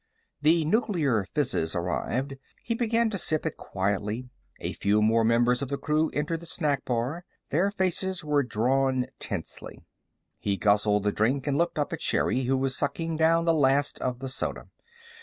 [0.41, 2.35] The nuclear fizzes arrived.
[2.63, 4.31] He began to sip it quietly.
[4.59, 7.23] A few more members of the crew entered the snack bar.
[7.51, 9.83] Their faces were drawn tensely.
[10.39, 13.99] He guzzled the drink and looked up at Sherri, who was sucking down the last
[13.99, 14.69] of the soda.